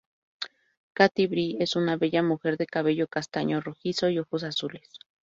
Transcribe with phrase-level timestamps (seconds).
[0.93, 4.89] Catti-Brie es una bella mujer de cabello castaño rojizo y ojos azules.